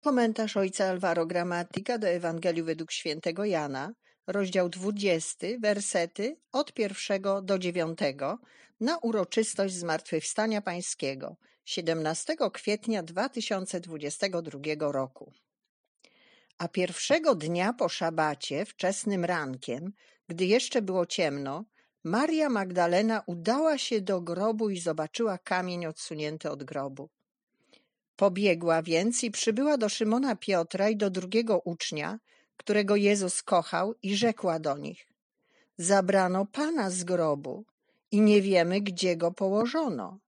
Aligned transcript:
Komentarz 0.00 0.56
ojca 0.56 0.84
Alvaro 0.84 1.26
Gramatika 1.26 1.98
do 1.98 2.08
Ewangelii 2.08 2.62
według 2.62 2.92
świętego 2.92 3.44
Jana, 3.44 3.92
rozdział 4.26 4.68
20, 4.68 5.46
wersety 5.60 6.36
od 6.52 6.72
pierwszego 6.72 7.42
do 7.42 7.58
dziewiątego 7.58 8.38
na 8.80 8.98
uroczystość 8.98 9.74
Zmartwychwstania 9.74 10.62
Pańskiego 10.62 11.36
17 11.64 12.36
kwietnia 12.52 13.02
2022 13.02 14.92
roku. 14.92 15.32
A 16.58 16.68
pierwszego 16.68 17.34
dnia 17.34 17.72
po 17.72 17.88
szabacie, 17.88 18.64
wczesnym 18.64 19.24
rankiem, 19.24 19.92
gdy 20.28 20.44
jeszcze 20.44 20.82
było 20.82 21.06
ciemno, 21.06 21.64
Maria 22.04 22.48
Magdalena 22.48 23.22
udała 23.26 23.78
się 23.78 24.00
do 24.00 24.20
grobu 24.20 24.70
i 24.70 24.80
zobaczyła 24.80 25.38
kamień 25.38 25.86
odsunięty 25.86 26.50
od 26.50 26.64
grobu. 26.64 27.10
Pobiegła 28.18 28.82
więc 28.82 29.24
i 29.24 29.30
przybyła 29.30 29.76
do 29.76 29.88
Szymona 29.88 30.36
Piotra 30.36 30.88
i 30.88 30.96
do 30.96 31.10
drugiego 31.10 31.60
ucznia, 31.64 32.18
którego 32.56 32.96
Jezus 32.96 33.42
kochał, 33.42 33.94
i 34.02 34.16
rzekła 34.16 34.58
do 34.58 34.76
nich: 34.76 35.06
Zabrano 35.76 36.46
pana 36.46 36.90
z 36.90 37.04
grobu 37.04 37.64
i 38.10 38.20
nie 38.20 38.42
wiemy, 38.42 38.80
gdzie 38.80 39.16
go 39.16 39.32
położono. 39.32 40.18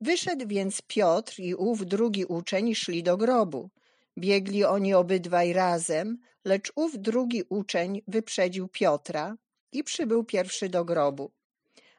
Wyszedł 0.00 0.48
więc 0.48 0.82
Piotr 0.82 1.40
i 1.40 1.54
ów 1.54 1.86
drugi 1.86 2.24
uczeń 2.24 2.74
szli 2.74 3.02
do 3.02 3.16
grobu. 3.16 3.70
Biegli 4.18 4.64
oni 4.64 4.94
obydwaj 4.94 5.52
razem, 5.52 6.18
lecz 6.44 6.72
ów 6.74 6.98
drugi 6.98 7.42
uczeń 7.48 8.02
wyprzedził 8.08 8.68
Piotra 8.68 9.36
i 9.72 9.84
przybył 9.84 10.24
pierwszy 10.24 10.68
do 10.68 10.84
grobu. 10.84 11.30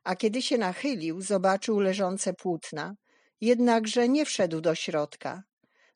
A 0.04 0.16
kiedy 0.16 0.42
się 0.42 0.58
nachylił, 0.58 1.22
zobaczył 1.22 1.80
leżące 1.80 2.34
płótna, 2.34 2.96
jednakże 3.46 4.10
nie 4.10 4.26
wszedł 4.26 4.62
do 4.62 4.76
środka. 4.76 5.44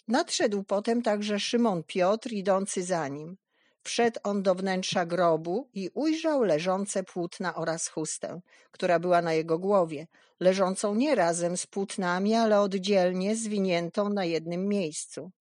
Nadszedł 0.07 0.63
potem 0.63 1.01
także 1.01 1.39
Szymon 1.39 1.83
Piotr, 1.83 2.31
idący 2.31 2.83
za 2.83 3.07
nim. 3.07 3.37
Wszedł 3.83 4.19
on 4.23 4.43
do 4.43 4.55
wnętrza 4.55 5.05
grobu 5.05 5.69
i 5.73 5.89
ujrzał 5.93 6.43
leżące 6.43 7.03
płótna 7.03 7.55
oraz 7.55 7.87
chustę, 7.87 8.41
która 8.71 8.99
była 8.99 9.21
na 9.21 9.33
jego 9.33 9.59
głowie, 9.59 10.07
leżącą 10.39 10.95
nie 10.95 11.15
razem 11.15 11.57
z 11.57 11.67
płótnami, 11.67 12.35
ale 12.35 12.61
oddzielnie 12.61 13.35
zwiniętą 13.35 14.09
na 14.09 14.25
jednym 14.25 14.67
miejscu. 14.67 15.31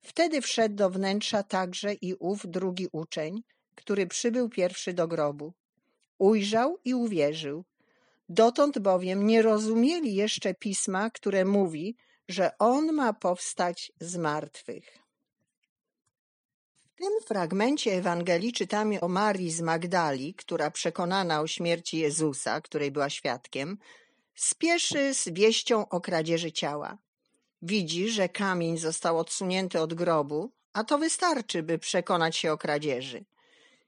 Wtedy 0.00 0.40
wszedł 0.40 0.74
do 0.74 0.90
wnętrza 0.90 1.42
także 1.42 1.94
i 1.94 2.14
ów 2.14 2.46
drugi 2.46 2.88
uczeń, 2.92 3.42
który 3.74 4.06
przybył 4.06 4.48
pierwszy 4.48 4.92
do 4.92 5.08
grobu. 5.08 5.52
Ujrzał 6.18 6.78
i 6.84 6.94
uwierzył. 6.94 7.64
Dotąd 8.28 8.78
bowiem 8.78 9.26
nie 9.26 9.42
rozumieli 9.42 10.14
jeszcze 10.14 10.54
pisma, 10.54 11.10
które 11.10 11.44
mówi, 11.44 11.96
że 12.28 12.58
on 12.58 12.92
ma 12.92 13.12
powstać 13.12 13.92
z 14.00 14.16
martwych. 14.16 14.98
W 16.94 16.96
tym 16.96 17.12
fragmencie 17.26 17.92
Ewangelii 17.92 18.52
czytamy 18.52 19.00
o 19.00 19.08
Marii 19.08 19.50
z 19.50 19.60
Magdali, 19.60 20.34
która 20.34 20.70
przekonana 20.70 21.40
o 21.40 21.46
śmierci 21.46 21.98
Jezusa, 21.98 22.60
której 22.60 22.90
była 22.90 23.10
świadkiem, 23.10 23.78
spieszy 24.34 25.14
z 25.14 25.28
wieścią 25.28 25.88
o 25.88 26.00
kradzieży 26.00 26.52
ciała. 26.52 26.98
Widzi, 27.62 28.08
że 28.08 28.28
kamień 28.28 28.78
został 28.78 29.18
odsunięty 29.18 29.80
od 29.80 29.94
grobu, 29.94 30.52
a 30.72 30.84
to 30.84 30.98
wystarczy, 30.98 31.62
by 31.62 31.78
przekonać 31.78 32.36
się 32.36 32.52
o 32.52 32.58
kradzieży. 32.58 33.24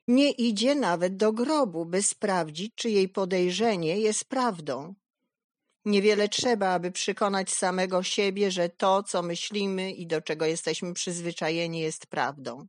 Nie 0.08 0.30
idzie 0.30 0.74
nawet 0.74 1.16
do 1.16 1.32
grobu, 1.32 1.86
by 1.86 2.02
sprawdzić, 2.02 2.72
czy 2.74 2.90
jej 2.90 3.08
podejrzenie 3.08 3.98
jest 3.98 4.24
prawdą. 4.24 4.94
Niewiele 5.84 6.28
trzeba, 6.28 6.68
aby 6.68 6.92
przekonać 6.92 7.50
samego 7.50 8.02
siebie, 8.02 8.50
że 8.50 8.68
to, 8.68 9.02
co 9.02 9.22
myślimy 9.22 9.92
i 9.92 10.06
do 10.06 10.20
czego 10.20 10.44
jesteśmy 10.44 10.94
przyzwyczajeni, 10.94 11.80
jest 11.80 12.06
prawdą. 12.06 12.66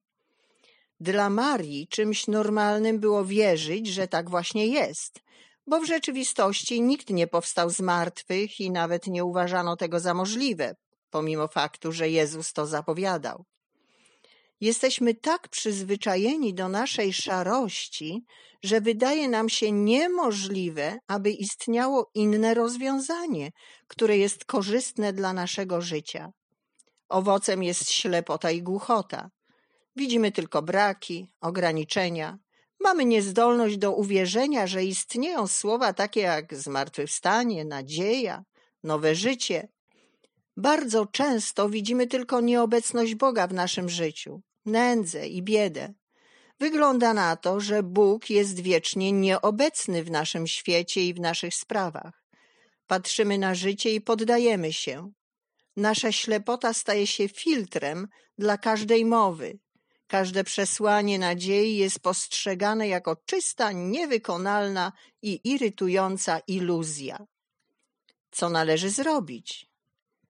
Dla 0.99 1.29
Marii 1.29 1.87
czymś 1.87 2.27
normalnym 2.27 2.99
było 2.99 3.25
wierzyć, 3.25 3.87
że 3.87 4.07
tak 4.07 4.29
właśnie 4.29 4.67
jest, 4.67 5.19
bo 5.67 5.79
w 5.79 5.85
rzeczywistości 5.85 6.81
nikt 6.81 7.09
nie 7.09 7.27
powstał 7.27 7.69
z 7.69 7.79
martwych 7.79 8.59
i 8.59 8.71
nawet 8.71 9.07
nie 9.07 9.25
uważano 9.25 9.75
tego 9.75 9.99
za 9.99 10.13
możliwe, 10.13 10.75
pomimo 11.09 11.47
faktu, 11.47 11.91
że 11.91 12.09
Jezus 12.09 12.53
to 12.53 12.65
zapowiadał. 12.65 13.45
Jesteśmy 14.61 15.13
tak 15.13 15.47
przyzwyczajeni 15.49 16.53
do 16.53 16.69
naszej 16.69 17.13
szarości, 17.13 18.25
że 18.63 18.81
wydaje 18.81 19.29
nam 19.29 19.49
się 19.49 19.71
niemożliwe, 19.71 20.97
aby 21.07 21.31
istniało 21.31 22.11
inne 22.13 22.53
rozwiązanie, 22.53 23.51
które 23.87 24.17
jest 24.17 24.45
korzystne 24.45 25.13
dla 25.13 25.33
naszego 25.33 25.81
życia. 25.81 26.31
Owocem 27.09 27.63
jest 27.63 27.91
ślepota 27.91 28.51
i 28.51 28.61
głuchota. 28.61 29.29
Widzimy 29.95 30.31
tylko 30.31 30.61
braki, 30.61 31.31
ograniczenia. 31.41 32.37
Mamy 32.79 33.05
niezdolność 33.05 33.77
do 33.77 33.95
uwierzenia, 33.95 34.67
że 34.67 34.83
istnieją 34.83 35.47
słowa 35.47 35.93
takie 35.93 36.21
jak 36.21 36.55
zmartwychwstanie, 36.55 37.65
nadzieja, 37.65 38.43
nowe 38.83 39.15
życie. 39.15 39.67
Bardzo 40.57 41.05
często 41.05 41.69
widzimy 41.69 42.07
tylko 42.07 42.41
nieobecność 42.41 43.15
Boga 43.15 43.47
w 43.47 43.53
naszym 43.53 43.89
życiu 43.89 44.41
nędzę 44.67 45.27
i 45.27 45.43
biedę. 45.43 45.93
Wygląda 46.59 47.13
na 47.13 47.35
to, 47.35 47.59
że 47.59 47.83
Bóg 47.83 48.29
jest 48.29 48.59
wiecznie 48.59 49.11
nieobecny 49.11 50.03
w 50.03 50.11
naszym 50.11 50.47
świecie 50.47 51.01
i 51.07 51.13
w 51.13 51.19
naszych 51.19 51.55
sprawach. 51.55 52.23
Patrzymy 52.87 53.37
na 53.37 53.55
życie 53.55 53.93
i 53.93 54.01
poddajemy 54.01 54.73
się. 54.73 55.11
Nasza 55.75 56.11
ślepota 56.11 56.73
staje 56.73 57.07
się 57.07 57.27
filtrem 57.27 58.07
dla 58.37 58.57
każdej 58.57 59.05
mowy. 59.05 59.59
Każde 60.07 60.43
przesłanie 60.43 61.19
nadziei 61.19 61.77
jest 61.77 61.99
postrzegane 61.99 62.87
jako 62.87 63.15
czysta, 63.25 63.71
niewykonalna 63.71 64.91
i 65.21 65.39
irytująca 65.43 66.39
iluzja. 66.39 67.25
Co 68.31 68.49
należy 68.49 68.89
zrobić? 68.89 69.67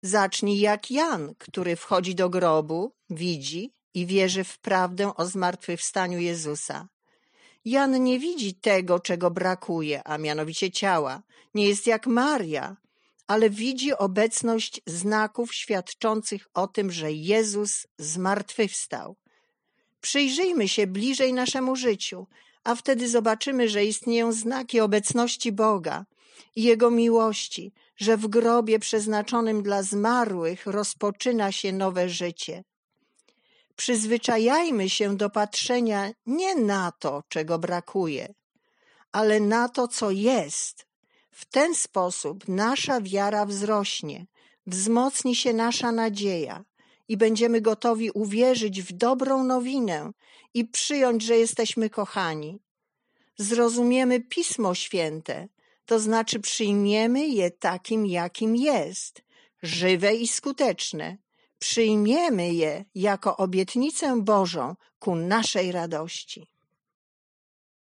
Zacznij 0.02 0.60
jak 0.60 0.92
Jan, 0.92 1.36
który 1.38 1.76
wchodzi 1.76 2.16
do 2.16 2.30
grobu, 2.30 2.96
widzi, 3.10 3.74
i 3.96 4.06
wierzy 4.06 4.44
w 4.44 4.58
prawdę 4.58 5.16
o 5.16 5.26
zmartwychwstaniu 5.26 6.20
Jezusa. 6.20 6.88
Jan 7.66 8.04
nie 8.04 8.20
widzi 8.20 8.54
tego, 8.54 9.00
czego 9.00 9.32
brakuje, 9.32 10.08
a 10.08 10.18
mianowicie 10.18 10.72
ciała. 10.72 11.22
Nie 11.54 11.68
jest 11.68 11.88
jak 11.88 12.08
Maria, 12.08 12.78
ale 13.28 13.50
widzi 13.50 13.94
obecność 13.94 14.82
znaków 14.86 15.54
świadczących 15.54 16.48
o 16.54 16.68
tym, 16.68 16.92
że 16.92 17.12
Jezus 17.12 17.88
zmartwychwstał. 17.98 19.16
Przyjrzyjmy 20.02 20.68
się 20.68 20.88
bliżej 20.88 21.34
naszemu 21.34 21.76
życiu, 21.76 22.28
a 22.64 22.76
wtedy 22.76 23.10
zobaczymy, 23.10 23.70
że 23.70 23.86
istnieją 23.86 24.32
znaki 24.32 24.80
obecności 24.80 25.52
Boga 25.52 26.06
i 26.56 26.64
Jego 26.64 26.92
miłości, 26.92 27.74
że 27.98 28.18
w 28.18 28.28
grobie 28.28 28.80
przeznaczonym 28.80 29.64
dla 29.64 29.84
zmarłych 29.84 30.66
rozpoczyna 30.66 31.52
się 31.52 31.74
nowe 31.74 32.10
życie. 32.10 32.64
Przyzwyczajajmy 33.76 34.90
się 34.90 35.18
do 35.18 35.30
patrzenia 35.30 36.12
nie 36.26 36.56
na 36.56 36.92
to, 37.00 37.24
czego 37.30 37.60
brakuje, 37.60 38.34
ale 39.12 39.40
na 39.40 39.70
to, 39.70 39.88
co 39.88 40.12
jest. 40.12 40.86
W 41.32 41.46
ten 41.46 41.76
sposób 41.76 42.48
nasza 42.48 43.02
wiara 43.02 43.46
wzrośnie, 43.46 44.26
wzmocni 44.68 45.36
się 45.36 45.54
nasza 45.54 45.92
nadzieja 45.92 46.64
i 47.08 47.18
będziemy 47.18 47.62
gotowi 47.62 48.12
uwierzyć 48.12 48.82
w 48.82 48.92
dobrą 48.92 49.44
nowinę 49.44 50.12
i 50.54 50.66
przyjąć, 50.66 51.24
że 51.24 51.38
jesteśmy 51.38 51.90
kochani. 51.90 52.60
Zrozumiemy 53.38 54.20
Pismo 54.20 54.76
Święte, 54.76 55.48
to 55.86 56.00
znaczy 56.00 56.40
przyjmiemy 56.40 57.28
je 57.28 57.52
takim, 57.52 58.06
jakim 58.06 58.56
jest, 58.56 59.22
żywe 59.64 60.16
i 60.16 60.28
skuteczne, 60.28 61.18
przyjmiemy 61.60 62.54
je 62.54 62.86
jako 62.96 63.38
obietnicę 63.38 64.22
Bożą 64.22 64.76
ku 65.00 65.16
naszej 65.16 65.72
radości. 65.72 66.48